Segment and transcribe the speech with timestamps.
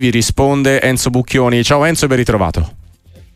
[0.00, 1.64] Vi risponde Enzo Bucchioni.
[1.64, 2.74] Ciao Enzo e ben ritrovato.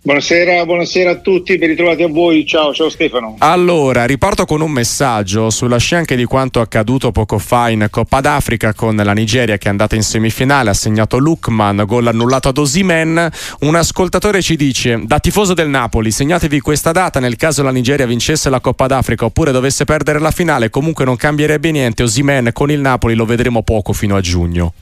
[0.01, 2.47] Buonasera, buonasera, a tutti, ben ritrovati a voi.
[2.47, 3.35] Ciao, ciao Stefano.
[3.39, 8.21] Allora, riporto con un messaggio sulla scia anche di quanto accaduto poco fa in Coppa
[8.21, 12.59] d'Africa con la Nigeria che è andata in semifinale, ha segnato Lukman, gol annullato ad
[12.59, 13.29] Osimen.
[13.63, 18.07] Un ascoltatore ci dice: Da tifoso del Napoli, segnatevi questa data nel caso la Nigeria
[18.07, 22.05] vincesse la Coppa d'Africa oppure dovesse perdere la finale, comunque non cambierebbe niente.
[22.05, 24.73] Osimen con il Napoli lo vedremo poco fino a giugno.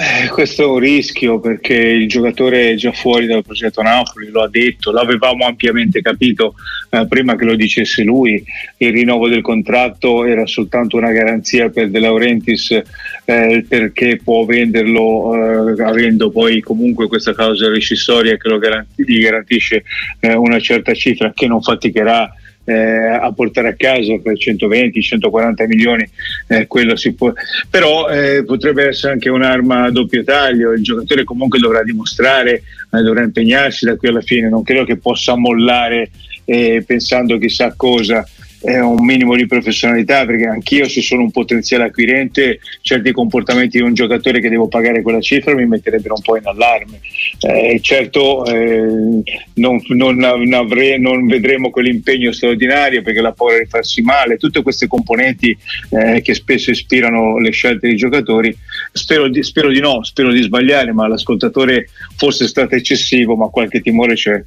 [0.00, 4.42] Eh, questo è un rischio perché il giocatore è già fuori dal progetto Napoli, lo
[4.42, 6.54] ha detto, l'avevamo ampiamente capito
[6.90, 8.40] eh, prima che lo dicesse lui,
[8.76, 12.80] il rinnovo del contratto era soltanto una garanzia per De Laurentiis
[13.24, 19.82] eh, perché può venderlo eh, avendo poi comunque questa causa rescissoria che garanti- gli garantisce
[20.20, 22.32] eh, una certa cifra che non faticherà
[22.68, 26.08] eh, a portare a casa per 120-140 milioni,
[26.48, 27.32] eh, quello si può.
[27.70, 33.02] Però eh, potrebbe essere anche un'arma a doppio taglio, il giocatore comunque dovrà dimostrare, eh,
[33.02, 36.10] dovrà impegnarsi da qui alla fine, non credo che possa mollare
[36.44, 38.26] eh, pensando chissà cosa
[38.62, 43.84] eh, un minimo di professionalità perché anch'io se sono un potenziale acquirente certi comportamenti di
[43.84, 47.00] un giocatore che devo pagare quella cifra mi metterebbero un po' in allarme
[47.40, 49.22] eh, certo eh,
[49.54, 54.86] non, non, avrei, non, vedremo quell'impegno straordinario perché la paura di farsi male tutte queste
[54.86, 55.56] componenti
[55.90, 58.56] eh, che spesso ispirano le scelte dei giocatori
[58.92, 63.48] spero di, spero di no, spero di sbagliare ma l'ascoltatore forse è stato eccessivo ma
[63.48, 64.42] qualche timore c'è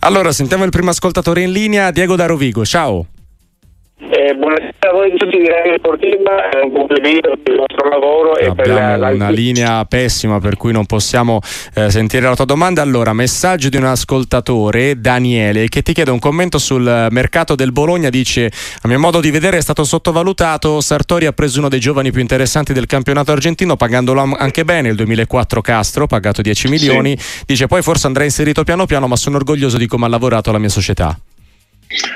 [0.00, 2.64] allora, sentiamo il primo ascoltatore in linea, Diego da Rovigo.
[2.64, 3.04] Ciao.
[4.00, 6.30] Eh, buonasera a voi tutti di Radio Sportiva,
[6.62, 9.08] un complimento per il vostro lavoro Abbiamo e per la, la...
[9.10, 11.40] una linea pessima per cui non possiamo
[11.74, 12.80] eh, sentire la tua domanda.
[12.80, 18.08] Allora, messaggio di un ascoltatore, Daniele, che ti chiede un commento sul mercato del Bologna.
[18.08, 20.80] Dice: A mio modo di vedere è stato sottovalutato.
[20.80, 24.90] Sartori ha preso uno dei giovani più interessanti del campionato argentino, pagandolo anche bene.
[24.90, 27.18] Il 2004 Castro, pagato 10 milioni.
[27.18, 27.42] Sì.
[27.46, 30.58] Dice: Poi forse andrà inserito piano piano, ma sono orgoglioso di come ha lavorato la
[30.58, 31.18] mia società.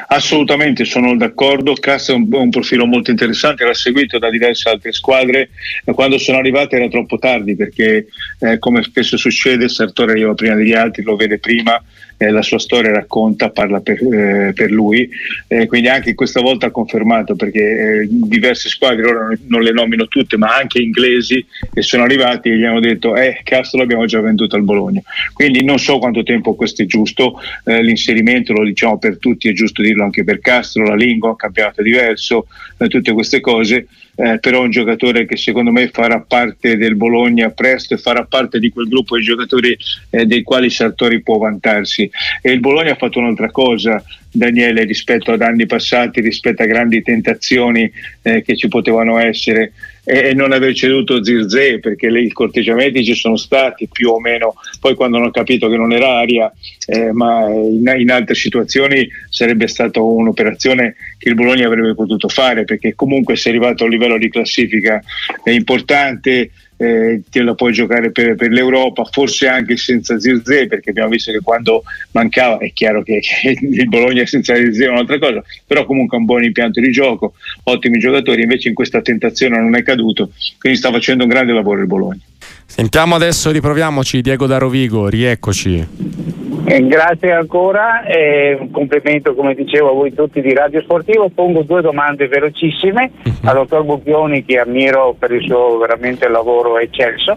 [0.08, 5.48] Assolutamente sono d'accordo, Castro è un, profilo molto interessante, era seguito da diverse altre squadre,
[5.94, 8.06] quando sono arrivate era troppo tardi perché
[8.40, 11.82] eh, come spesso succede Sartori arriva prima degli altri, lo vede prima
[12.22, 15.08] eh, la sua storia racconta, parla per, eh, per lui,
[15.48, 20.06] eh, quindi anche questa volta ha confermato perché eh, diverse squadre, ora non, le nomino
[20.06, 24.20] tutte, ma anche inglesi che sono arrivati e gli hanno detto eh Castro l'abbiamo già
[24.20, 25.02] venduto al Bologna,
[25.32, 29.52] quindi non so quanto tempo questo è giusto, eh, l'inserimento lo diciamo per tutti, è
[29.52, 32.46] giusto dirlo anche per Castro, la lingua, un campionato diverso,
[32.78, 37.50] eh, tutte queste cose eh, però un giocatore che secondo me farà parte del Bologna
[37.50, 39.76] presto e farà parte di quel gruppo di giocatori
[40.10, 42.10] eh, dei quali Sartori può vantarsi.
[42.40, 47.02] E il Bologna ha fatto un'altra cosa, Daniele, rispetto ad anni passati, rispetto a grandi
[47.02, 47.90] tentazioni
[48.22, 49.72] eh, che ci potevano essere
[50.04, 54.94] e non aver ceduto Zirze perché i corteggiamenti ci sono stati più o meno poi
[54.96, 56.52] quando hanno capito che non era aria
[56.86, 62.64] eh, ma in, in, altre situazioni sarebbe stata un'operazione che il Bologna avrebbe potuto fare
[62.64, 65.00] perché comunque si è arrivato a un livello di classifica
[65.44, 66.50] eh, importante
[66.82, 71.30] eh, te la puoi giocare per, per, l'Europa, forse anche senza Zirze, perché abbiamo visto
[71.30, 75.84] che quando mancava, è chiaro che, che il Bologna senza Zirze è un'altra cosa, però
[75.84, 77.34] comunque ha un buon impianto di gioco,
[77.64, 81.80] ottimi giocatori, invece in questa tentazione non è caduto, quindi sta facendo un grande lavoro
[81.80, 82.20] il Bologna.
[82.66, 86.41] Sentiamo adesso, riproviamoci Diego da Rovigo, rieccoci.
[86.72, 91.28] Eh, grazie ancora, eh, un complimento come dicevo a voi tutti di Radio Sportivo.
[91.28, 93.46] Pongo due domande velocissime uh-huh.
[93.46, 97.36] al dottor Bucchioni che ammiro per il suo veramente lavoro eccelso.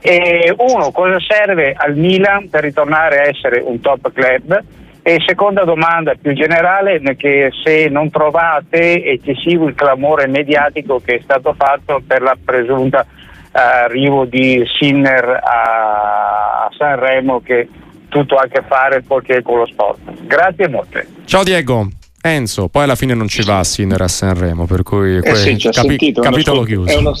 [0.00, 4.58] E uno, cosa serve al Milan per ritornare a essere un top club?
[5.02, 11.20] E seconda domanda più generale, che se non trovate eccessivo il clamore mediatico che è
[11.22, 17.68] stato fatto per la presunta uh, arrivo di Sinner a Sanremo che
[18.10, 19.98] tutto ha a che fare perché con lo sport.
[20.26, 21.08] Grazie molte.
[21.24, 21.88] Ciao Diego.
[22.22, 25.56] Enzo, poi alla fine non ci va a Sinner a Sanremo, per cui eh sì,
[25.56, 27.14] capi- sentito, capitolo chiuso.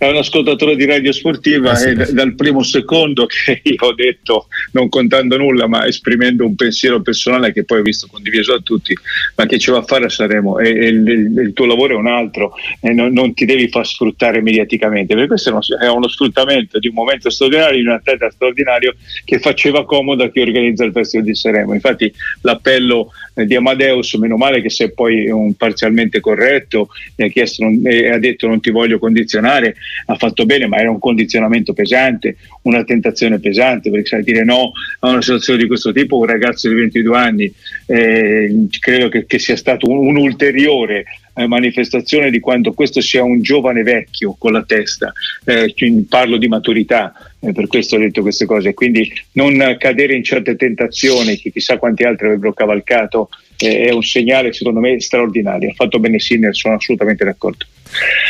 [0.00, 4.46] È un ascoltatore di radio sportiva eh e dal primo secondo che io ho detto,
[4.72, 8.96] non contando nulla, ma esprimendo un pensiero personale che poi ho visto condiviso a tutti,
[9.36, 11.96] ma che ci va a fare a Sanremo e, e il, il, tuo lavoro è
[11.98, 15.88] un altro e non, non, ti devi far sfruttare mediaticamente, perché questo è uno, è
[15.90, 18.94] uno sfruttamento di un momento straordinario, di un atleta straordinario
[19.26, 21.74] che faceva comodo a chi organizza il Festival di Sanremo.
[21.74, 22.10] Infatti
[22.40, 27.64] l'appello eh, di Amadeus, meno male che sei poi un parzialmente corretto, e ha, chiesto,
[27.64, 29.76] non, e ha detto non ti voglio condizionare,
[30.06, 34.72] ha fatto bene, ma era un condizionamento pesante, una tentazione pesante, perché sai dire no
[35.00, 37.52] a una situazione di questo tipo, un ragazzo di 22 anni,
[37.86, 41.04] eh, credo che, che, sia stato un, un ulteriore
[41.34, 45.12] eh, manifestazione di quanto questo sia un giovane vecchio con la testa,
[45.44, 45.74] eh,
[46.08, 50.56] parlo di maturità, eh, per questo ho detto queste cose, quindi non cadere in certe
[50.56, 53.28] tentazioni che chissà quanti altri avrebbero cavalcato
[53.58, 57.64] eh, è un segnale secondo me straordinario, ha fatto bene Sinner, sono assolutamente d'accordo.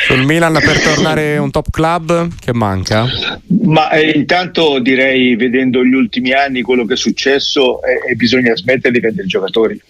[0.06, 3.06] Sul Milan per tornare un top club che manca?
[3.62, 8.92] Ma eh, intanto direi vedendo gli ultimi anni quello che è successo eh, bisogna smettere
[8.92, 9.80] di vendere giocatori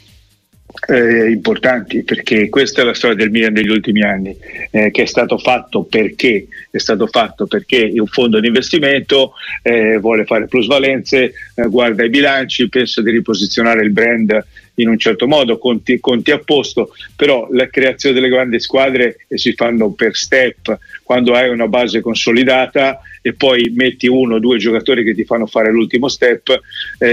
[0.88, 4.36] eh, importanti perché questa è la storia del Milan degli ultimi anni
[4.70, 9.32] eh, che è stato fatto perché è stato fatto perché un fondo di investimento
[9.62, 14.44] eh, vuole fare plusvalenze eh, guarda i bilanci pensa di riposizionare il brand
[14.74, 19.52] in un certo modo, conti, conti a posto, però la creazione delle grandi squadre si
[19.52, 25.04] fanno per step, quando hai una base consolidata e poi metti uno o due giocatori
[25.04, 26.60] che ti fanno fare l'ultimo step,
[26.98, 27.08] eh,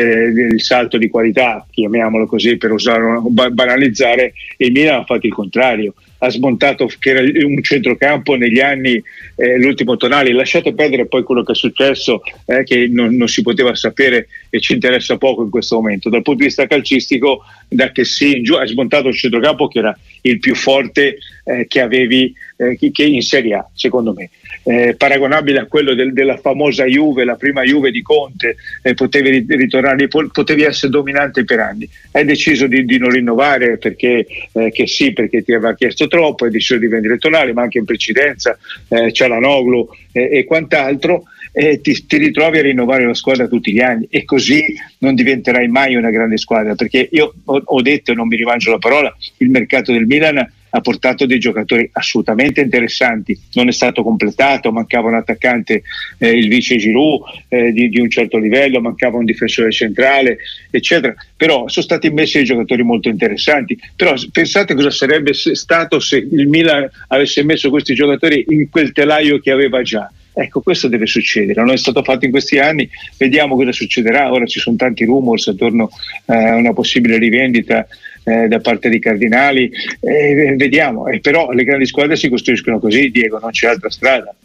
[0.54, 3.22] il salto di qualità, chiamiamolo così per usare,
[3.52, 9.02] banalizzare, il Milan ha fatto il contrario ha smontato che era un centrocampo negli anni
[9.36, 13.42] eh, l'ultimo Tonali, lasciate perdere poi quello che è successo eh, che non, non, si
[13.42, 16.10] poteva sapere e ci interessa poco in questo momento.
[16.10, 19.80] Dal punto di vista calcistico da che si in giù ha smontato il centrocampo che
[19.80, 24.30] era il più forte eh, che avevi eh, che in Serie A secondo me.
[24.64, 29.46] Eh, paragonabile a quello del, della famosa Juve la prima Juve di Conte eh, potevi
[29.48, 31.88] ritornare potevi essere dominante per anni.
[32.12, 36.46] Hai deciso di, di non rinnovare perché eh, che sì perché ti aveva chiesto troppo
[36.46, 38.58] hai deciso di vendere Tonali ma anche in precedenza
[38.90, 41.26] eh, c'è la Noglu e quant'altro
[41.60, 44.08] e ti, ti, ritrovi a rinnovare la squadra tutti gli anni.
[44.12, 44.64] E così
[45.00, 48.70] non diventerai mai una grande squadra perché io ho, ho detto e non mi rimangio
[48.70, 54.04] la parola il mercato del Milan ha portato dei giocatori assolutamente interessanti, non è stato
[54.04, 55.82] completato, mancava un attaccante,
[56.20, 60.38] eh, il vice Giroud eh, di, di, un certo livello, mancava un difensore centrale,
[60.70, 66.18] eccetera, però sono stati messi dei giocatori molto interessanti, però pensate cosa sarebbe stato se
[66.18, 70.12] il Milan avesse messo questi giocatori in quel telaio che aveva già.
[70.40, 72.88] Ecco, questo deve succedere, non è stato fatto in questi anni,
[73.18, 75.90] vediamo cosa succederà, ora ci sono tanti rumors attorno
[76.26, 77.88] eh, a una possibile rivendita
[78.28, 79.72] eh, da parte dei cardinali,
[80.02, 84.36] eh, vediamo, eh, però le grandi squadre si costruiscono così, Diego, non c'è altra strada.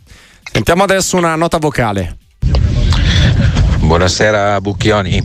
[0.52, 2.16] Sentiamo adesso una nota vocale.
[3.80, 5.20] Buonasera Bucchioni,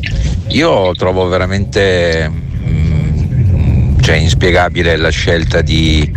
[0.47, 6.11] io trovo veramente mm, cioè, inspiegabile la scelta di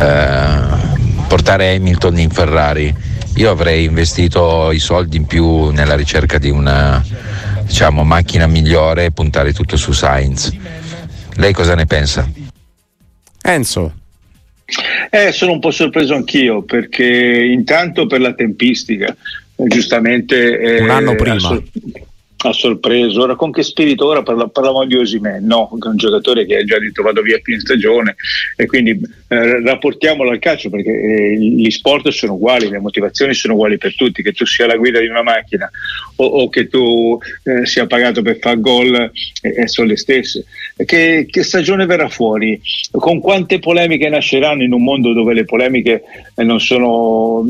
[0.00, 0.58] eh,
[1.28, 2.94] portare Hamilton in Ferrari
[3.38, 7.00] io avrei investito i soldi in più nella ricerca di una
[7.62, 10.50] diciamo, macchina migliore e puntare tutto su Sainz.
[11.38, 12.28] Lei cosa ne pensa?
[13.42, 13.94] Enzo.
[15.10, 19.16] Eh, sono un po' sorpreso anch'io perché intanto per la tempistica,
[19.54, 20.58] giustamente...
[20.58, 21.36] Eh, un anno prima.
[21.36, 21.62] Asso-
[22.40, 23.22] ha sorpreso.
[23.22, 24.06] Ora con che spirito?
[24.06, 27.40] Ora parla, parlavamo di Osimè, no, un giocatore che ha già detto vado via a
[27.42, 28.14] fine stagione
[28.56, 33.54] e quindi eh, rapportiamolo al calcio perché eh, gli sport sono uguali, le motivazioni sono
[33.54, 35.68] uguali per tutti, che tu sia la guida di una macchina
[36.16, 39.10] o, o che tu eh, sia pagato per far gol
[39.42, 40.44] eh, sono le stesse.
[40.76, 42.60] Che, che, stagione verrà fuori?
[42.92, 46.02] Con quante polemiche nasceranno in un mondo dove le polemiche
[46.36, 47.44] eh, non sono,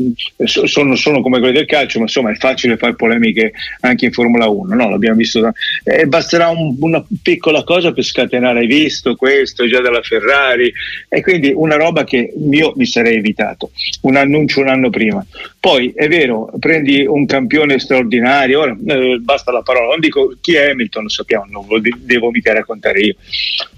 [0.45, 4.47] sono, sono come quelle del calcio, ma insomma è facile fare polemiche anche in Formula
[4.47, 4.89] 1 no?
[4.89, 5.39] L'abbiamo visto.
[5.41, 5.53] Da...
[5.83, 10.71] Eh, basterà un, una piccola cosa per scatenare, hai visto questo già dalla Ferrari,
[11.07, 13.71] e quindi una roba che io mi sarei evitato,
[14.01, 15.25] un annuncio un anno prima.
[15.59, 20.55] Poi è vero, prendi un campione straordinario, ora eh, basta la parola, non dico chi
[20.55, 23.15] è Hamilton, lo sappiamo, non lo devo mica raccontare io.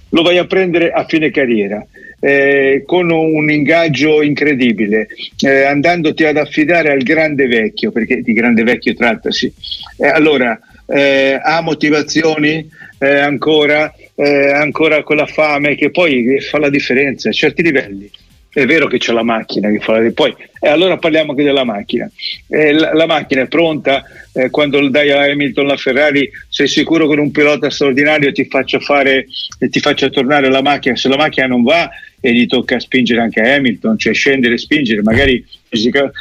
[0.09, 1.85] Lo vai a prendere a fine carriera.
[2.23, 5.07] Eh, con un ingaggio incredibile,
[5.39, 9.51] eh, andandoti ad affidare al grande vecchio, perché di grande vecchio trattasi.
[9.97, 10.59] Eh, allora,
[10.91, 12.69] eh, ha motivazioni
[12.99, 18.09] eh, ancora, eh, ancora con la fame che poi fa la differenza a certi livelli.
[18.53, 21.63] È vero che c'è la macchina che fa la poi eh, allora parliamo anche della
[21.63, 22.09] macchina.
[22.47, 27.07] Eh, la, la, macchina è pronta, eh, quando dai a Hamilton la Ferrari sei sicuro
[27.07, 29.25] che un pilota straordinario ti faccia fare
[29.57, 33.39] ti faccia tornare la macchina, se la macchina non va e gli tocca spingere anche
[33.39, 36.17] a Hamilton, cioè scendere e spingere, magari fisicamente,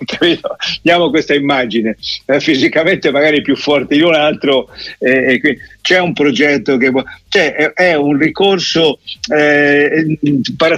[0.06, 0.56] capito?
[0.80, 4.68] Diamo questa immagine, eh, fisicamente magari più forte di un altro,
[4.98, 5.40] eh,
[5.82, 6.90] c'è un progetto che
[7.28, 8.98] cioè, è, è, un ricorso,
[9.32, 10.18] eh,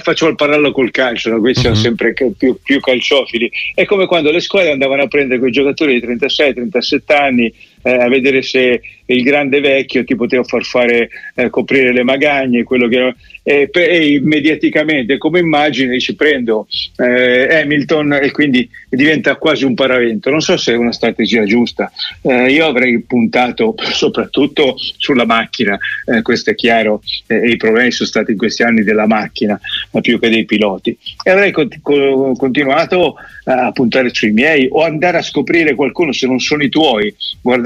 [0.01, 1.39] faccio il parallelo col calcio, no?
[1.39, 1.75] questi uh-huh.
[1.75, 1.97] sono mhm.
[1.97, 6.07] sempre più, più, calciofili, è come quando le squadre andavano a prendere quei giocatori di
[6.07, 11.93] 36-37 anni eh, a vedere se il grande vecchio ti poteva far fare eh, coprire
[11.93, 18.69] le magagne, quello che e, e mediaticamente come immagine ci prendo eh, Hamilton e quindi
[18.89, 20.31] diventa quasi un paravento.
[20.31, 21.91] Non so se è una strategia giusta.
[22.23, 28.09] Eh, io avrei puntato soprattutto sulla macchina, eh, questo è chiaro, eh, i problemi sono
[28.09, 29.59] stati in questi anni della macchina
[30.01, 30.97] più che dei piloti.
[31.23, 36.39] E avrei cont- continuato a puntare sui miei o andare a scoprire qualcuno se non
[36.39, 37.13] sono i tuoi,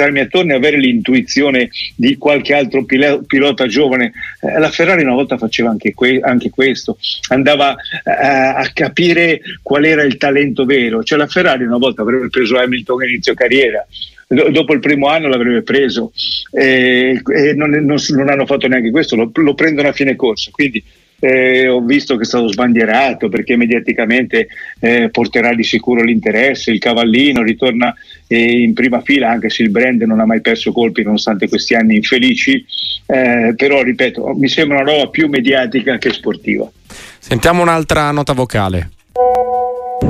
[0.06, 4.12] guardarmi attorno e avere l'intuizione di qualche altro pilota giovane.
[4.40, 6.98] Eh, la Ferrari una volta faceva anche, que- anche questo,
[7.30, 11.02] andava eh, a capire qual era il talento vero.
[11.02, 13.86] Cioè la Ferrari una volta avrebbe preso Hamilton inizio carriera,
[14.28, 16.12] dopo il primo anno l'avrebbe preso
[16.50, 20.50] e, e non, non, non, hanno fatto neanche questo, lo, lo prendono a fine corsa.
[20.50, 20.82] Quindi
[21.18, 24.48] eh, ho visto che è stato sbandierato perché mediaticamente
[24.80, 27.94] eh, porterà di sicuro l'interesse, il cavallino ritorna
[28.26, 31.74] eh, in prima fila anche se il brand non ha mai perso colpi nonostante questi
[31.74, 32.64] anni infelici,
[33.06, 36.70] eh, però ripeto mi sembra una roba più mediatica che sportiva.
[37.18, 38.90] Sentiamo un'altra nota vocale.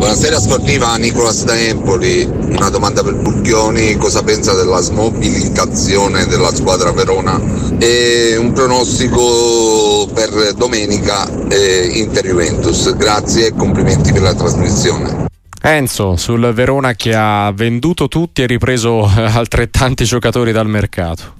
[0.06, 2.22] Buonasera sportiva, Nicolas da Empoli.
[2.22, 7.40] Una domanda per Burghioni, cosa pensa della smobilitazione della squadra Verona
[7.80, 12.94] e un pronostico per domenica eh, Inter-Juventus.
[12.94, 15.26] Grazie e complimenti per la trasmissione.
[15.60, 21.34] Enzo, sul Verona che ha venduto tutti e ripreso altrettanti giocatori dal mercato.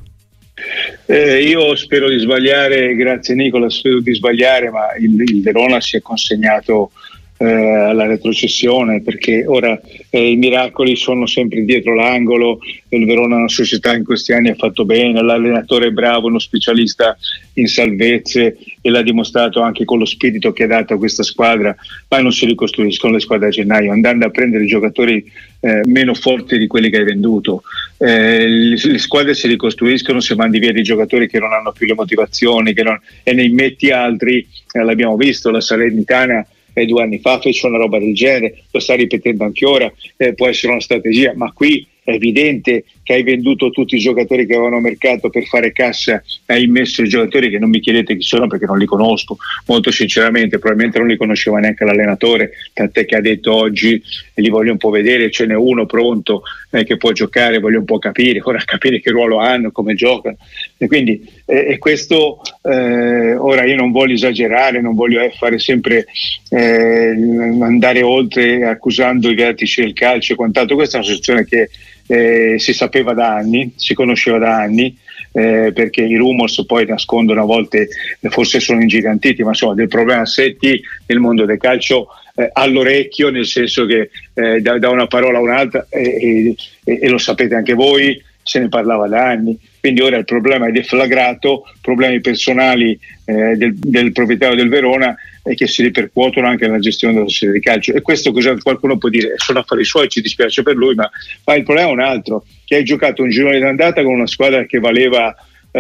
[1.06, 5.96] Eh, io spero di sbagliare, grazie Nicola, spero di sbagliare, ma il, il Verona si
[5.96, 6.90] è consegnato
[7.38, 9.78] eh, alla retrocessione perché ora
[10.10, 14.48] eh, i miracoli sono sempre dietro l'angolo, il Verona è una società in questi anni
[14.48, 17.16] ha fatto bene, l'allenatore è bravo, uno specialista
[17.54, 21.74] in salvezze e l'ha dimostrato anche con lo spirito che ha dato a questa squadra,
[22.08, 25.24] ma non si ricostruiscono le squadre a gennaio andando a prendere giocatori
[25.60, 27.62] eh, meno forti di quelli che hai venduto.
[27.98, 31.86] Eh, le, le, squadre si ricostruiscono se mandi via dei giocatori che non hanno più
[31.86, 36.46] le motivazioni non, e ne metti altri, eh, l'abbiamo visto, la Salernitana
[36.78, 40.34] eh, due anni fa fece una roba del genere, lo sta ripetendo anche ora, eh,
[40.34, 44.54] può essere una strategia, ma qui è evidente che hai venduto tutti i giocatori che
[44.54, 48.48] avevano mercato per fare cassa, hai messo i giocatori che non mi chiedete chi sono
[48.48, 49.36] perché non li conosco,
[49.66, 54.02] molto sinceramente, probabilmente non li conosceva neanche l'allenatore, tant'è che ha detto oggi
[54.34, 57.84] li voglio un po' vedere, ce n'è uno pronto eh, che può giocare, voglio un
[57.84, 60.36] po' capire, ora capire che ruolo hanno, come giocano.
[60.76, 65.60] E quindi eh, e questo, eh, ora io non voglio esagerare, non voglio eh, fare
[65.60, 66.06] sempre
[66.50, 67.14] eh,
[67.60, 71.70] andare oltre accusando i vertici del calcio e quant'altro, questa è una situazione che
[72.06, 74.96] eh, si sapeva da anni, si conosceva da anni,
[75.32, 77.88] eh, perché i rumors poi nascondono a volte,
[78.28, 83.46] forse sono ingigantiti, ma insomma del problema Setti nel mondo del calcio eh, all'orecchio, nel
[83.46, 88.22] senso che eh, da, da, una parola a un'altra, e, e lo sapete anche voi,
[88.46, 89.58] se ne parlava da anni.
[89.80, 95.16] Quindi ora il problema è deflagrato, problemi personali eh, del, del, proprietario del Verona
[95.46, 97.92] e che si ripercuotono anche nella gestione della società di calcio.
[97.94, 99.34] E questo cosa qualcuno può dire?
[99.36, 101.08] Sono affari suoi, ci dispiace per lui, ma,
[101.44, 104.64] ma il problema è un altro, che hai giocato un girone d'andata con una squadra
[104.66, 105.34] che valeva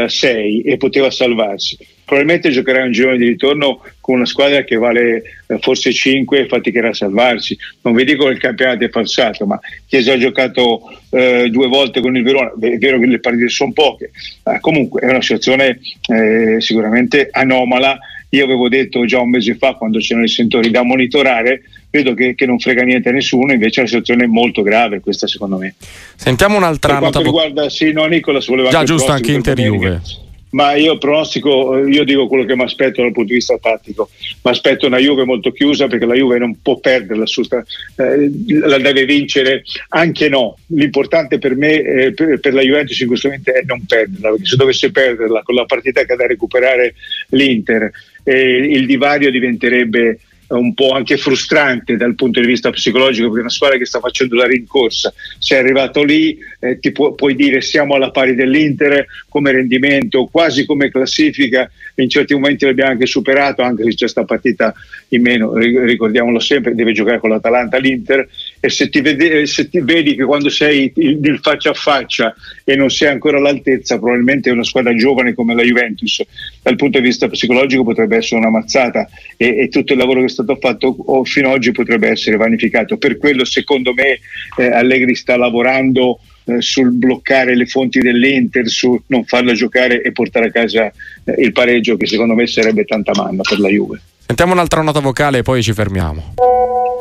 [0.06, 1.78] 6 eh, e poteva salvarsi.
[2.04, 6.46] Probabilmente giocherai un girone di ritorno con una squadra che vale eh, forse 5 e
[6.46, 7.56] faticherà a salvarsi.
[7.82, 11.66] Non vi dico che il campionato è falsato, ma chi ha già giocato eh, due
[11.66, 14.10] volte con il Verona, è vero che le partite sono poche,
[14.44, 17.98] ma comunque è una situazione eh, sicuramente anomala.
[18.36, 22.34] Io avevo detto già un mese fa, quando c'erano i sentori da monitorare, credo che,
[22.34, 25.74] che, non frega niente a nessuno, invece la situazione è molto grave questa secondo me.
[26.16, 27.30] Sentiamo un'altra per quanto nota.
[27.30, 30.24] riguarda, sì, no, Nicola, voleva Già, giusto, anche Inter Juve.
[30.50, 34.08] Ma io pronostico, io dico quello che mi aspetto dal punto di vista tattico.
[34.42, 39.04] Mi aspetto una Juve molto chiusa perché la Juve non può perderla, eh, la deve
[39.04, 40.56] vincere, anche no.
[40.68, 44.46] L'importante per me, eh, per, per, la Juventus in questo momento è non perderla, perché
[44.46, 46.94] se dovesse perderla con la partita che ha da recuperare
[47.30, 47.90] l'Inter,
[48.22, 53.50] eh, il divario diventerebbe un po' anche frustrante dal punto di vista psicologico perché una
[53.50, 55.12] squadra che sta facendo la rincorsa.
[55.38, 60.64] Sei arrivato lì eh, ti pu- puoi dire siamo alla pari dell'Inter come rendimento quasi
[60.64, 61.70] come classifica
[62.02, 64.74] in certi momenti l'abbiamo anche superato anche se c'è stata partita
[65.08, 68.28] in meno ricordiamolo sempre deve giocare con l'Atalanta l'Inter
[68.60, 72.34] e se ti, vede, se ti vedi che quando sei il, faccia a faccia
[72.64, 76.22] e non sei ancora all'altezza probabilmente è una squadra giovane come la Juventus
[76.62, 80.28] dal punto di vista psicologico potrebbe essere una mazzata e, e tutto il lavoro che
[80.28, 82.96] stato fatto fino ad oggi potrebbe essere vanificato.
[82.96, 84.18] Per quello secondo me
[84.58, 90.12] eh, Allegri sta lavorando eh, sul bloccare le fonti dell'Inter, su non farla giocare e
[90.12, 94.00] portare a casa eh, il pareggio che secondo me sarebbe tanta manna per la Juve.
[94.26, 96.34] Sentiamo un'altra nota vocale e poi ci fermiamo.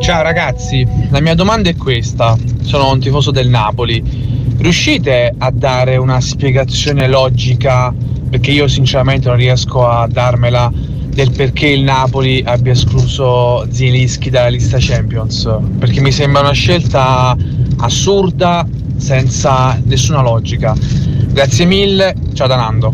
[0.02, 2.36] Ciao ragazzi, la mia domanda è questa.
[2.64, 4.02] Sono un tifoso del Napoli
[4.58, 7.94] riuscite a dare una spiegazione logica?
[8.30, 10.72] Perché io sinceramente non riesco a darmela
[11.16, 15.50] del perché il Napoli abbia escluso Zielinski dalla lista Champions,
[15.80, 17.38] perché mi sembra una scelta
[17.78, 20.76] assurda senza nessuna logica.
[21.32, 22.94] Grazie mille, ciao da Nando.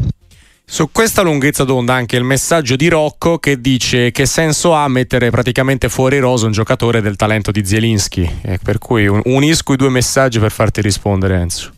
[0.65, 5.29] Su questa lunghezza d'onda anche il messaggio di Rocco che dice che senso ha mettere
[5.29, 8.29] praticamente fuori rosa un giocatore del talento di Zielinski.
[8.41, 11.73] E per cui unisco i due messaggi per farti rispondere Enzo.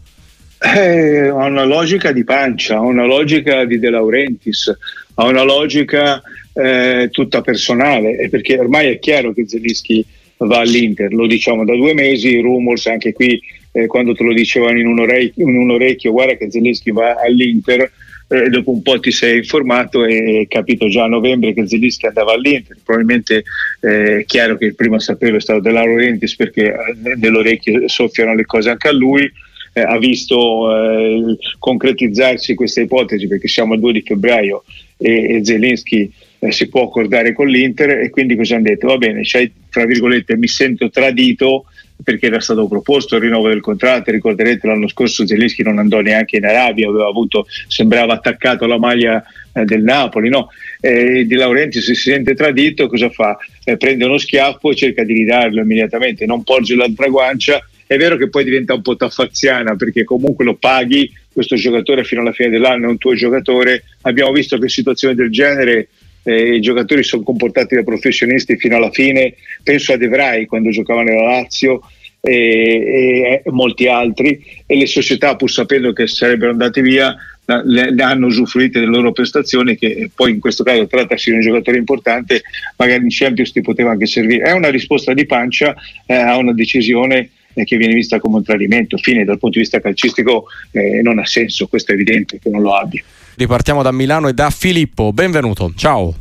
[0.59, 4.77] Eh, ha una logica di pancia, ha una logica di De Laurentiis,
[5.15, 6.21] ha una logica
[6.53, 10.05] eh, tutta personale, perché ormai è chiaro che Zielinski
[10.37, 13.41] va all'Inter, lo diciamo da due mesi, rumors anche qui
[13.73, 17.15] eh, quando te lo dicevano in un, orecchio, in un orecchio guarda che Zielinski va
[17.15, 17.91] all'Inter,
[18.29, 22.05] eh, dopo un po' ti sei informato e hai capito già a novembre che Zelischi
[22.05, 23.43] andava all'Inter, probabilmente
[23.81, 27.87] eh, è chiaro che il primo a sapere è stato De Laurentiis perché eh, nell'orecchio
[27.87, 29.29] soffiano le cose anche a lui,
[29.73, 34.63] eh, ha visto eh, concretizzarsi questa ipotesi perché siamo al 2 di febbraio
[34.97, 38.87] e, e Zelensky eh, si può accordare con l'Inter e quindi cosa hanno detto?
[38.87, 41.65] Va bene, cioè, tra virgolette mi sento tradito
[42.03, 46.37] perché era stato proposto il rinnovo del contratto, ricorderete l'anno scorso Zelensky non andò neanche
[46.37, 50.49] in Arabia, avuto, sembrava attaccato alla maglia eh, del Napoli, no?
[50.79, 53.37] eh, Di Laurenti se si sente tradito cosa fa?
[53.63, 58.17] Eh, prende uno schiaffo e cerca di ridarlo immediatamente, non porge l'altra guancia, è vero
[58.17, 62.49] che poi diventa un po' taffaziana perché comunque lo paghi, questo giocatore fino alla fine
[62.49, 65.89] dell'anno è un tuo giocatore, abbiamo visto che situazioni del genere
[66.23, 71.03] eh, i giocatori sono comportati da professionisti fino alla fine, penso ad Evrai quando giocava
[71.03, 71.81] nella Lazio
[72.21, 74.43] e, e molti altri.
[74.65, 77.15] E le società pur sapendo che sarebbero andati via
[77.45, 81.77] le, hanno usufruito delle loro prestazioni che poi in questo caso trattasi di un giocatore
[81.77, 82.41] importante
[82.77, 84.45] magari in Champions ti poteva anche servire.
[84.45, 85.75] È una risposta di pancia
[86.05, 88.97] eh, a una decisione eh, che viene vista come un tradimento.
[88.97, 91.67] Fine dal punto di vista calcistico eh, non ha senso.
[91.67, 93.03] Questo è evidente che non lo abbia
[93.35, 95.11] Ripartiamo da Milano e da Filippo.
[95.11, 95.71] Benvenuto.
[95.75, 96.13] Ciao.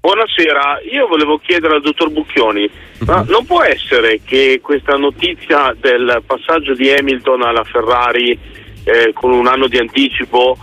[0.00, 3.30] Buonasera, io volevo chiedere al dottor Bucchioni, ma mhm.
[3.30, 8.38] non può essere che questa notizia del passaggio di Hamilton alla Ferrari
[8.84, 10.56] eh, con un anno di anticipo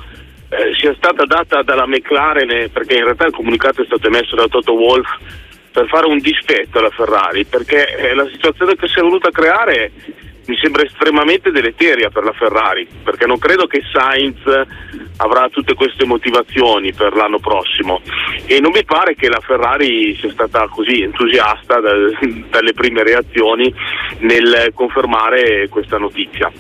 [0.50, 4.48] eh, sia stata data dalla McLaren, perché in realtà il comunicato è stato emesso da
[4.48, 5.10] Toto Wolf
[5.70, 9.92] per fare un dispetto alla Ferrari, perché eh, la situazione che si è voluta creare
[10.48, 14.42] mi sembra estremamente deleteria per la Ferrari, perché non credo che Sainz
[15.18, 18.02] avrà tutte queste motivazioni per l'anno prossimo
[18.46, 21.92] e non mi pare che la Ferrari sia stata così entusiasta da,
[22.50, 23.74] dalle prime reazioni
[24.20, 26.52] nel confermare questa notizia.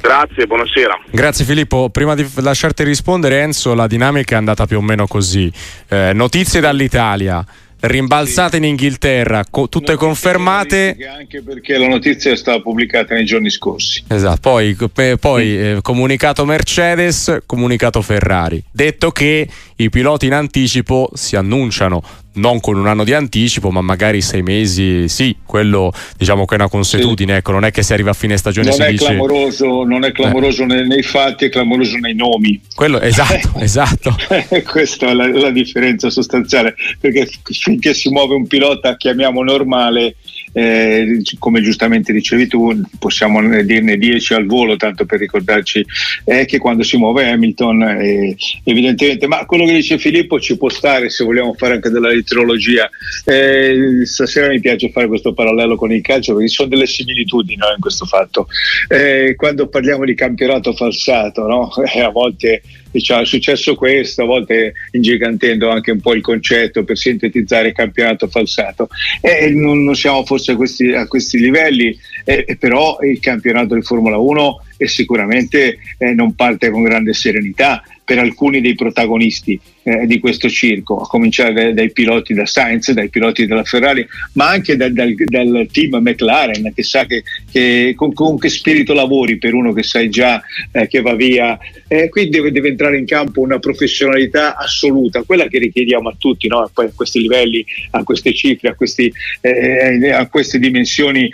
[0.00, 0.98] Grazie, buonasera.
[1.10, 1.90] Grazie Filippo.
[1.90, 5.52] Prima di lasciarti rispondere Enzo, la dinamica è andata più o meno così.
[5.88, 7.44] Eh, notizie dall'Italia
[7.80, 10.96] rimbalzate in Inghilterra, co- tutte confermate.
[11.16, 14.04] Anche perché la notizia è stata pubblicata nei giorni scorsi.
[14.08, 14.76] Esatto, poi,
[15.18, 18.62] poi eh, comunicato Mercedes, comunicato Ferrari.
[18.70, 19.48] Detto che
[19.82, 24.42] i piloti in anticipo si annunciano non con un anno di anticipo, ma magari sei
[24.42, 27.38] mesi, sì, quello diciamo che è una consuetudine, sì.
[27.38, 29.04] ecco, non è che si arriva a fine stagione non si è dice...
[29.06, 30.66] Clamoroso, non è clamoroso eh.
[30.66, 32.60] nei, nei, fatti, è clamoroso nei nomi.
[32.74, 34.16] Quello, esatto, esatto.
[34.64, 40.16] Questa è la, la differenza sostanziale, perché finché si muove un pilota, chiamiamo normale,
[40.52, 45.84] eh, come giustamente dicevi tu, possiamo dirne 10 al volo, tanto per ricordarci
[46.24, 50.68] eh, che quando si muove Hamilton, eh, evidentemente, ma quello che dice Filippo ci può
[50.68, 52.88] stare se vogliamo fare anche della litrologia.
[53.24, 57.56] Eh, stasera mi piace fare questo parallelo con il calcio perché ci sono delle similitudini
[57.56, 58.48] no, in questo fatto.
[58.88, 61.70] Eh, quando parliamo di campionato falsato, no?
[61.90, 66.84] Eh, a volte diciamo, è successo questo, a volte ingigantendo anche un po' il concetto
[66.84, 68.88] per sintetizzare il campionato falsato.
[69.20, 73.82] Eh, non, non, siamo forse a questi, a questi livelli, eh, però il campionato di
[73.82, 80.18] Formula 1 sicuramente eh, non parte con grande serenità per alcuni dei protagonisti eh, di
[80.18, 84.88] questo circo, a cominciare dai, piloti da Sainz, dai piloti della Ferrari, ma anche da,
[84.88, 89.72] dal, dal, team McLaren che sa che, che con, con, che spirito lavori per uno
[89.72, 90.42] che sai già
[90.72, 91.56] eh, che va via.
[91.86, 96.48] Eh, qui deve, deve, entrare in campo una professionalità assoluta, quella che richiediamo a tutti,
[96.48, 96.68] no?
[96.74, 101.30] poi a questi livelli, a queste cifre, a, questi, eh, a queste dimensioni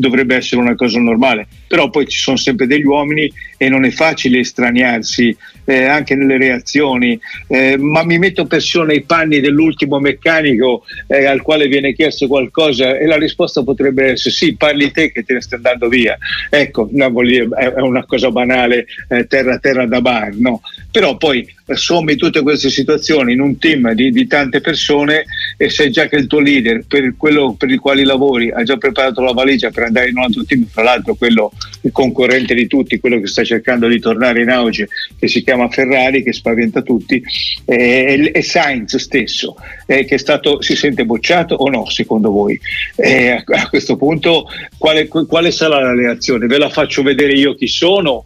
[0.00, 3.90] dovrebbe essere una cosa normale, però poi ci sono sempre degli uomini e non è
[3.90, 10.84] facile estraniarsi eh, anche nelle reazioni, eh, ma mi metto persino nei panni dell'ultimo meccanico
[11.06, 15.22] eh, al quale viene chiesto qualcosa e la risposta potrebbe essere sì, parli te che
[15.22, 16.18] te ne stai andando via.
[16.50, 20.60] Ecco, è una cosa banale, eh, terra terra da bar, no?
[20.90, 25.24] Però poi sommi tutte queste situazioni in un team di, di, tante persone
[25.56, 28.76] e sai già che il tuo leader per quello per il quale lavori ha già
[28.76, 32.66] preparato la valigia per andare in un altro team, tra l'altro quello il concorrente di
[32.66, 36.82] tutti, quello che sta cercando di tornare in auge, che si chiama Ferrari, che spaventa
[36.82, 37.22] tutti,
[37.64, 42.58] eh, e, Sainz stesso, eh, che è stato, si sente bocciato o no secondo voi?
[42.96, 44.46] Eh, a, a, questo punto
[44.78, 46.46] quale, quale sarà la reazione?
[46.46, 48.24] Ve la faccio vedere io chi sono,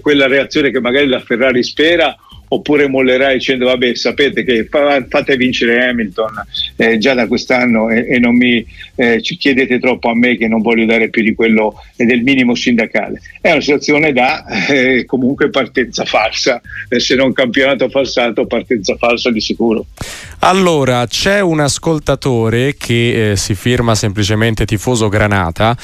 [0.00, 2.16] quella reazione che magari la Ferrari spera
[2.52, 6.44] oppure mollerà dicendo vabbè sapete che fate vincere Hamilton
[6.76, 10.48] eh, già da quest'anno e, e non mi eh, ci chiedete troppo a me che
[10.48, 13.20] non voglio dare più di quello eh, del minimo sindacale.
[13.40, 19.30] È una situazione da eh, comunque partenza falsa, eh, se non campionato falsato partenza falsa
[19.30, 19.86] di sicuro.
[20.40, 25.76] Allora, c'è un ascoltatore che si firma semplicemente tifoso Granata,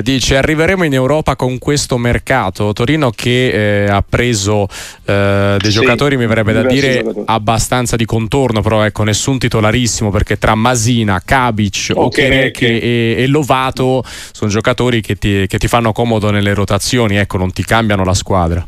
[0.00, 4.66] dice arriveremo in Europa con questo mercato, Torino che ha preso
[5.04, 7.24] dei sì, giocatori mi verrebbe da dire giocatori.
[7.26, 14.02] abbastanza di contorno, però ecco nessun titolarissimo perché tra Masina, Kabic, Okereke e, e, Lovato
[14.32, 18.14] sono giocatori che ti, che ti fanno comodo nelle rotazioni, ecco non ti cambiano la
[18.14, 18.64] squadra.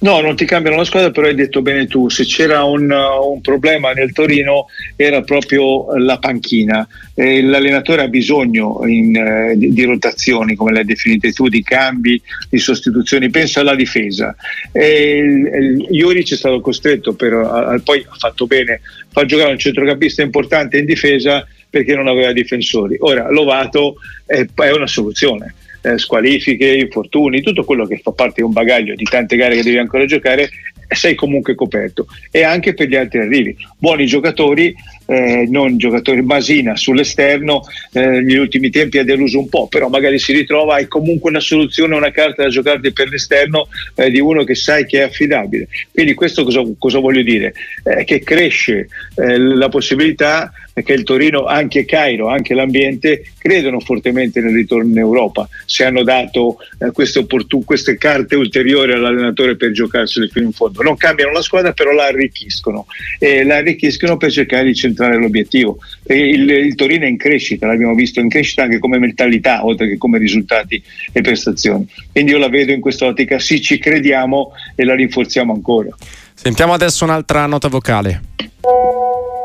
[0.00, 3.40] No, non ti cambiano la squadra, però hai detto bene tu, se c'era un, un
[3.40, 6.86] problema nel Torino era proprio la panchina.
[7.14, 11.62] Eh, l'allenatore ha bisogno in, eh, di, di, rotazioni, come le hai definite tu, di
[11.62, 13.30] cambi, di sostituzioni.
[13.30, 14.36] Pensa alla difesa.
[14.70, 20.76] Eh, è stato costretto, per, a, poi ha fatto bene, fa giocare un centrocampista importante
[20.76, 22.96] in difesa perché non aveva difensori.
[23.00, 23.94] Ora, Lovato
[24.26, 28.94] è, è una soluzione eh, squalifiche, infortuni, tutto quello che fa parte di un bagaglio
[28.94, 30.48] di tante gare che devi ancora giocare,
[30.88, 32.06] sei comunque coperto.
[32.30, 33.56] E anche per gli altri arrivi.
[33.78, 34.74] Buoni giocatori,
[35.06, 37.62] eh, non giocatori Masina sull'esterno,
[37.92, 41.40] eh, negli ultimi tempi ha deluso un po', però magari si ritrova, hai comunque una
[41.40, 45.68] soluzione, una carta da giocare per l'esterno eh, di uno che sai che è affidabile.
[45.92, 47.54] Quindi questo cosa, cosa voglio dire?
[47.84, 54.40] Eh, che cresce eh, la possibilità che il Torino, anche Cairo, anche l'ambiente credono fortemente
[54.40, 59.70] nel ritorno in Europa, se hanno dato eh, queste, opportun- queste carte ulteriori all'allenatore per
[59.70, 60.82] giocarsele fino in fondo.
[60.82, 62.86] Non cambiano la squadra, però la arricchiscono
[63.20, 65.78] e la arricchiscono per cercare di centrare l'obiettivo.
[66.06, 69.98] Il, il, Torino è in crescita, l'abbiamo visto in crescita anche come mentalità, oltre che
[69.98, 71.86] come risultati e prestazioni.
[72.12, 75.94] Quindi io la vedo in quest'ottica, sì, ci crediamo e la rinforziamo ancora.
[76.34, 78.22] Sentiamo adesso un'altra nota vocale.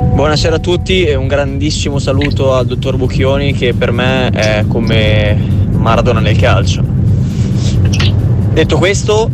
[0.01, 5.33] Buonasera a tutti e un grandissimo saluto al dottor Bucchioni che per me è come
[5.71, 6.83] Maradona nel calcio.
[8.53, 9.29] Detto questo,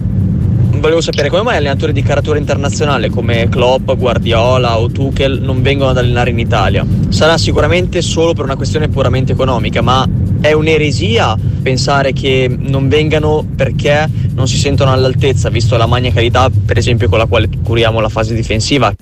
[0.85, 5.89] volevo sapere come mai allenatori di caratura internazionale come Klopp, Guardiola o Tuchel non vengono
[5.89, 6.85] ad allenare in Italia.
[7.09, 10.07] Sarà sicuramente solo per una questione puramente economica, ma
[10.41, 16.77] è un'eresia pensare che non vengano perché non si sentono all'altezza, visto la maniacalità, per
[16.77, 18.93] esempio, con la quale curiamo la fase difensiva.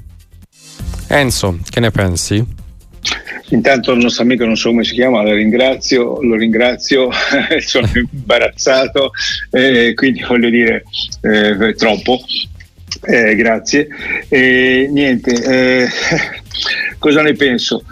[1.07, 2.61] Enzo, che ne pensi?
[3.53, 7.09] Intanto il nostro amico non so come si chiama, lo ringrazio, lo ringrazio,
[7.61, 9.11] sono imbarazzato,
[9.51, 10.83] eh, quindi voglio dire
[11.21, 12.19] eh, troppo.
[13.01, 13.87] Eh, grazie.
[14.29, 15.87] niente, eh,
[16.97, 17.83] cosa ne penso?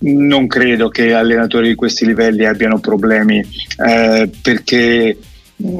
[0.00, 3.38] Non credo che allenatori di questi livelli abbiano problemi
[3.86, 5.16] eh, perché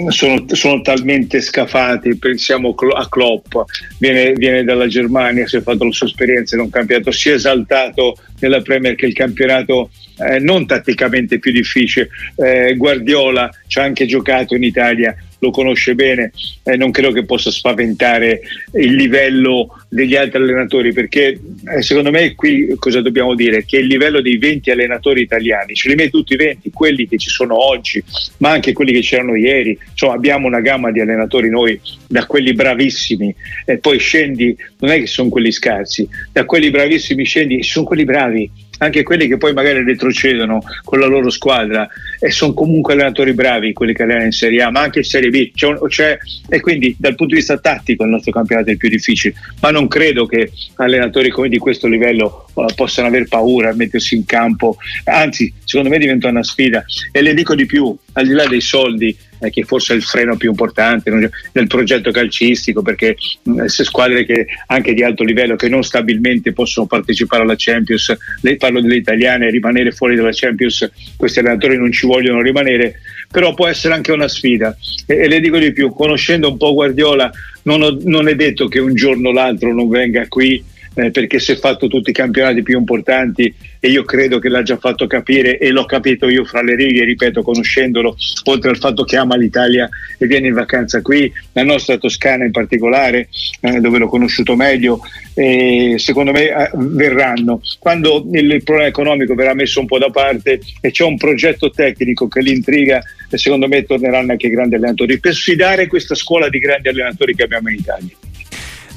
[0.09, 3.55] sono, sono, talmente scafati, pensiamo a Klopp,
[3.99, 7.35] viene, viene, dalla Germania, si è fatto la sua esperienza in un campionato, si è
[7.35, 13.83] esaltato nella Premier che il campionato eh, non tatticamente più difficile, eh, Guardiola ci ha
[13.83, 18.41] anche giocato in Italia, lo conosce bene, eh, non credo che possa spaventare
[18.75, 21.39] il livello degli altri allenatori, perché
[21.77, 23.65] eh, secondo me qui cosa dobbiamo dire?
[23.65, 27.19] Che il livello dei 20 allenatori italiani, ce li metti tutti i 20, quelli che
[27.19, 28.03] ci sono oggi,
[28.39, 31.79] ma anche quelli che c'erano ieri, insomma abbiamo una gamma di allenatori noi,
[32.09, 33.35] da quelli bravissimi,
[33.67, 38.05] e poi scendi, non è che sono quelli scarsi, da quelli bravissimi scendi, sono quelli
[38.05, 43.33] bravi, anche quelli che poi magari retrocedono con la loro squadra e sono comunque allenatori
[43.33, 45.53] bravi quelli che allenano in Serie A ma anche in Serie B.
[45.55, 48.89] C'è c'è, e quindi dal punto di vista tattico il nostro campionato è il più
[48.89, 53.75] difficile ma non credo che allenatori come di questo livello uh, possano aver paura a
[53.75, 54.77] mettersi in campo.
[55.05, 56.85] Anzi secondo me diventa una sfida.
[57.13, 60.03] E le dico di più al di là dei soldi eh, che forse è il
[60.03, 61.29] freno più importante no?
[61.53, 63.17] del progetto calcistico, perché
[63.49, 68.57] mm, squadre che anche di alto livello che non stabilmente possono partecipare alla Champions, le,
[68.57, 73.67] parlo delle italiane, rimanere fuori dalla Champions, questi allenatori non ci vogliono rimanere, però può
[73.67, 74.77] essere anche una sfida.
[75.07, 77.31] E, e le dico di più, conoscendo un po' Guardiola,
[77.63, 80.63] non, ho, non è detto che un giorno o l'altro non venga qui
[80.95, 83.53] eh, perché si è fatto tutti i campionati più importanti
[83.85, 87.05] e io credo che l'ha già fatto capire e l'ho capito io fra le righe,
[87.05, 91.99] ripeto, conoscendolo, oltre al fatto che ama l'Italia e viene in vacanza qui, la nostra
[91.99, 93.29] Toscana in particolare,
[93.61, 95.01] eh, dove l'ho conosciuto meglio,
[95.35, 97.61] e secondo me eh, verranno.
[97.79, 101.69] Quando il, il problema economico verrà messo un po' da parte e c'è un progetto
[101.69, 106.49] tecnico che li intriga, secondo me torneranno anche i grandi allenatori per sfidare questa scuola
[106.49, 108.17] di grandi allenatori che abbiamo in Italia.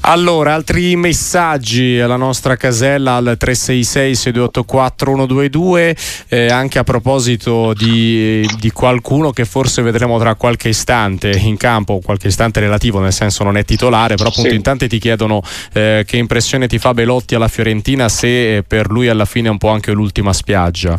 [0.10, 5.98] Allora, altri messaggi alla nostra casella al 366 6284 122
[6.30, 12.00] eh, anche a proposito di, di, qualcuno che forse vedremo tra qualche istante in campo,
[12.00, 14.56] qualche istante relativo, nel senso non è titolare, però appunto sì.
[14.56, 15.41] in tanti ti chiedono
[15.74, 19.58] eh, che impressione ti fa Belotti alla Fiorentina se per lui alla fine è un
[19.58, 20.98] po' anche l'ultima spiaggia.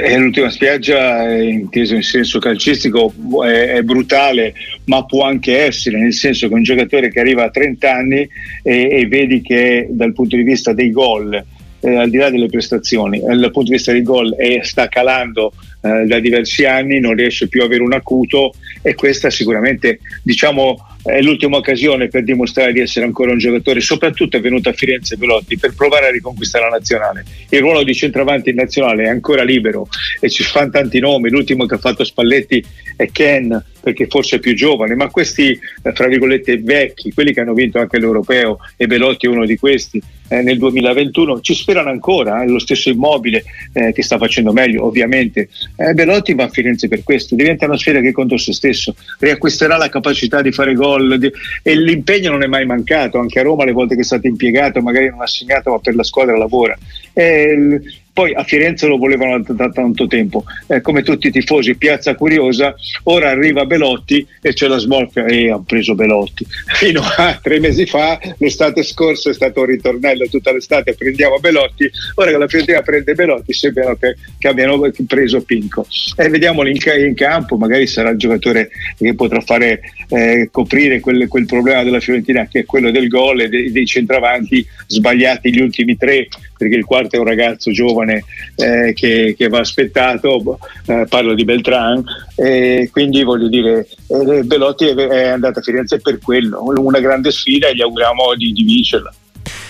[0.00, 6.12] Beh, l'ultima spiaggia, inteso in senso calcistico, è, è, brutale, ma può anche essere, nel
[6.12, 8.28] senso che un giocatore che arriva a 30 anni
[8.62, 11.34] e, e vedi che dal punto di vista dei gol,
[11.80, 14.86] eh, al di là delle prestazioni, eh, dal punto di vista dei gol eh, sta
[14.86, 20.00] calando eh, da diversi anni, non riesce più ad avere un acuto e questa sicuramente
[20.22, 24.72] diciamo è l'ultima occasione per dimostrare di essere ancora un giocatore, soprattutto è venuto a
[24.72, 27.24] Firenze Velotti per provare a riconquistare la nazionale.
[27.48, 29.88] Il ruolo di centravanti in nazionale è ancora libero
[30.20, 32.62] e ci fanno tanti nomi, l'ultimo che ha fatto Spalletti
[32.96, 37.40] è Ken perché forse è più giovane, ma questi eh, fra virgolette vecchi, quelli che
[37.40, 41.88] hanno vinto anche l'Europeo e Belotti è uno di questi eh, nel 2021, ci sperano
[41.88, 45.48] ancora, eh, lo stesso immobile eh, che sta facendo meglio ovviamente.
[45.80, 49.76] Eh, Belotti va a Firenze per questo, diventa una sfera che contro se stesso, riacquisterà
[49.76, 51.30] la capacità di fare gol di,
[51.62, 54.80] e l'impegno non è mai mancato, anche a Roma le volte che è stato impiegato
[54.80, 56.76] magari non ha segnato ma per la squadra lavora.
[57.18, 57.80] Eh,
[58.12, 62.74] poi a Firenze lo volevano da tanto tempo, eh, come tutti i tifosi, piazza curiosa,
[63.04, 66.44] ora arriva Belotti e c'è la smorfia e hanno preso Belotti.
[66.66, 71.88] Fino a tre mesi fa, l'estate scorsa è stato un ritornello tutta l'estate, prendiamo Belotti,
[72.16, 75.86] ora che la Fiorentina prende Belotti sembra che, abbiano preso Pinco.
[76.16, 81.28] E vediamolo in, in, campo, magari sarà il giocatore che potrà fare eh, coprire quel,
[81.28, 85.60] quel, problema della Fiorentina che è quello del gol e dei, dei centravanti sbagliati gli
[85.60, 86.26] ultimi tre
[86.58, 88.24] perché il quarto è un ragazzo giovane
[88.56, 92.04] eh, che, che, va aspettato, eh, parlo di Beltran,
[92.36, 97.30] e quindi voglio dire, eh, Belotti è, è andato a Firenze per quello, una grande
[97.30, 99.12] sfida e gli auguriamo di, di vincerla.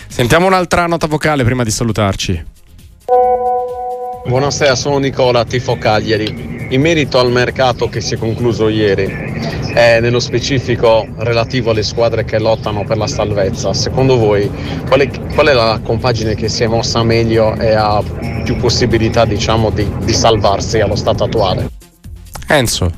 [0.06, 2.44] Sentiamo un'altra nota vocale prima di salutarci.
[4.26, 6.66] Buonasera, sono Nicola, tifo Cagliari.
[6.70, 9.06] In merito al mercato che si è concluso ieri,
[9.78, 14.50] e nello specifico relativo alle squadre che lottano per la salvezza, secondo voi
[14.88, 18.02] qual è, qual è la compagine che si è mossa meglio e ha
[18.42, 21.68] più possibilità diciamo, di, di salvarsi allo stato attuale?
[22.48, 22.92] Enzo.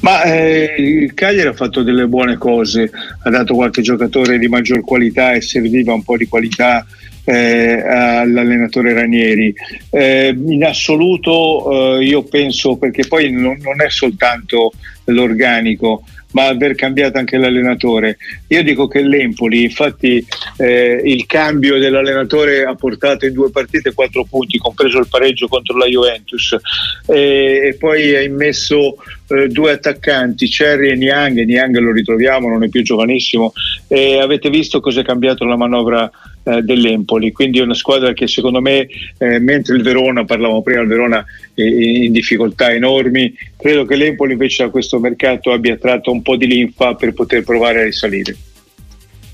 [0.00, 2.90] Ma eh, il Cagliari ha fatto delle buone cose,
[3.22, 6.84] ha dato qualche giocatore di maggior qualità e serviva un po' di qualità
[7.26, 9.54] eh, all'allenatore Ranieri.
[9.90, 14.72] Eh, in assoluto eh, io penso, perché poi non, non è soltanto
[15.04, 18.18] l'organico, ma aver cambiato anche l'allenatore.
[18.48, 20.24] Io dico che l'Empoli, infatti
[20.58, 25.76] eh, il cambio dell'allenatore ha portato in due partite quattro punti, compreso il pareggio contro
[25.76, 26.54] la Juventus,
[27.06, 28.96] eh, e poi ha immesso
[29.28, 33.52] eh, due attaccanti, Cerri e Niang, Niang lo ritroviamo, non è più giovanissimo,
[33.88, 36.10] e avete visto cosa è cambiato la manovra
[36.44, 38.86] eh, dell'Empoli, quindi è una squadra che secondo me,
[39.18, 44.32] eh, mentre il Verona, parlavamo prima, il Verona è in difficoltà enormi, credo che l'Empoli
[44.32, 48.36] invece da questo mercato abbia tratto un po' di linfa per poter provare a risalire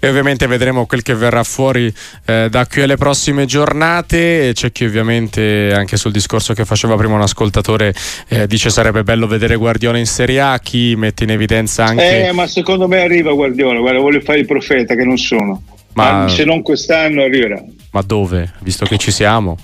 [0.04, 1.94] e ovviamente vedremo quel che verrà fuori
[2.26, 4.50] eh, da qui alle prossime giornate.
[4.52, 7.94] C'è chi ovviamente anche sul discorso che faceva prima un ascoltatore
[8.26, 12.26] eh, dice sarebbe bello vedere Guardiola in Serie A, chi mette in evidenza anche...
[12.26, 15.62] Eh, ma secondo me arriva Guardiola, guarda, voglio fare il profeta che non sono.
[15.92, 17.62] Ma, se non quest'anno arriverà.
[17.92, 18.54] Ma dove?
[18.58, 19.56] Visto che ci siamo?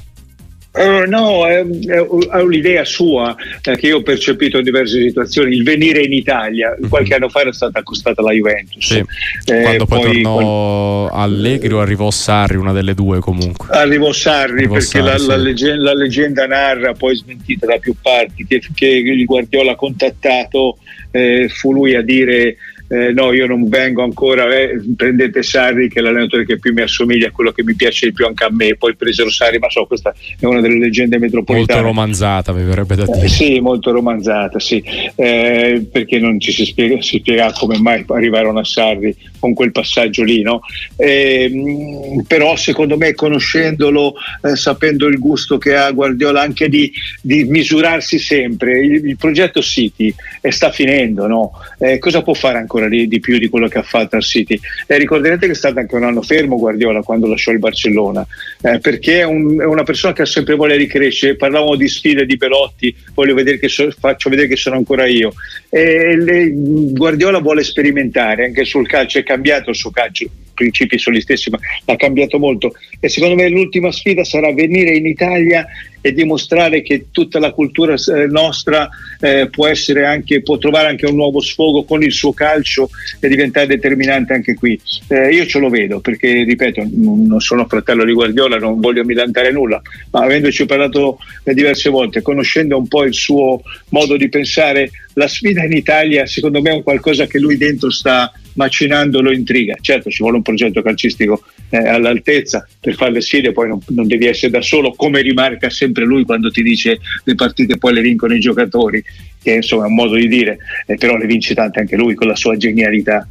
[0.71, 5.57] Uh, no, è, è, un'idea sua eh, che io ho percepito in diverse situazioni.
[5.57, 6.89] Il venire in Italia mm-hmm.
[6.89, 8.87] qualche anno fa era stata accostata alla Juventus.
[8.87, 9.05] Sì.
[9.47, 11.09] Eh, Quando poi, poi tornò quando...
[11.11, 13.69] Allegri o arrivò Sarri, una delle due comunque.
[13.71, 15.27] Arrivò Sarri arrivò perché Sarri, la, sì.
[15.27, 19.77] la, leggenda, la, leggenda, narra, poi smentita da più parti, che, che il Guardiola ha
[19.77, 20.79] contattato,
[21.11, 22.57] eh, fu lui a dire
[22.89, 26.81] eh, no io non vengo ancora, eh, prendete Sarri che è l'allenatore che più mi
[26.81, 29.69] assomiglia a quello che mi piace di più anche a me, poi presero Sarri, ma
[29.69, 31.81] so questa è una delle leggende metropolitane.
[31.81, 33.27] Molto romanzata mi verrebbe da dire.
[33.27, 34.83] Eh, sì, molto romanzata, sì,
[35.15, 39.73] eh, perché non ci si spiega, si spiega come mai arrivarono a Sarri con quel
[39.73, 40.61] passaggio lì, no?
[40.97, 47.45] Ehm, però secondo me conoscendolo, eh, sapendo il gusto che ha Guardiola anche di, di
[47.45, 50.15] misurarsi sempre, il, il, progetto City
[50.49, 51.53] sta finendo, no?
[51.99, 52.79] cosa può fare ancora?
[52.79, 54.59] ancora di, più di quello che ha fatto al City.
[54.87, 58.27] E ricorderete che è stato anche un anno fermo Guardiola quando lasciò il Barcellona,
[58.63, 61.37] eh, perché è, un, è, una persona che ha sempre voglia di crescere.
[61.37, 65.33] Parlavamo di sfide di Belotti, voglio vedere che so, faccio vedere che sono ancora io.
[65.71, 70.27] Le, Guardiola vuole sperimentare anche sul calcio, cambiato il suo calcio
[70.59, 72.73] principi sono gli stessi, ma ha cambiato molto.
[72.99, 75.65] E secondo me l'ultima sfida sarà venire in Italia
[76.01, 78.89] e dimostrare che tutta la cultura eh, nostra
[79.21, 79.69] eh, può,
[80.05, 82.89] anche, può, trovare anche un nuovo sfogo con il suo calcio
[83.21, 84.81] e diventare determinante anche qui.
[85.09, 89.53] Eh, io ce lo vedo perché, ripeto, non sono fratello di Guardiola, non voglio milantare
[89.53, 95.29] nulla, ma avendoci parlato diverse volte, conoscendo un po' il suo modo di pensare, la
[95.29, 99.77] sfida in Italia secondo me è un qualcosa che lui dentro sta macinando lo intriga.
[99.81, 104.07] Certo ci vuole un progetto calcistico eh, all'altezza per fare le sfide, poi non, non,
[104.07, 108.01] devi essere da solo, come rimarca sempre lui quando ti dice le partite poi le
[108.01, 109.03] vincono i giocatori,
[109.41, 112.27] che insomma è un modo di dire, eh, però le vince tante anche lui con
[112.27, 113.27] la sua genialità.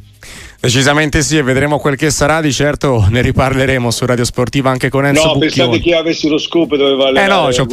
[0.60, 2.40] Decisamente sì, e vedremo quel che sarà.
[2.40, 5.24] Di certo ne riparleremo su Radio Sportiva anche con Enzo.
[5.24, 5.50] No, Bucchioni.
[5.54, 7.10] pensate che io avessi lo scoop doveva.
[7.10, 7.66] Eh no, ci ho,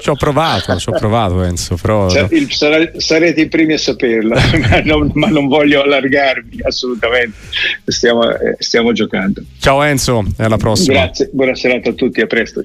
[0.00, 1.76] ci ho provato, ci ho provato Enzo.
[1.80, 2.08] Però...
[2.08, 7.38] Sarete i primi a saperlo, ma, non, ma, non, voglio allargarmi assolutamente.
[7.84, 9.40] Stiamo, eh, stiamo giocando.
[9.60, 10.94] Ciao Enzo, e alla prossima.
[10.94, 12.60] Grazie, buona serata a tutti, a presto.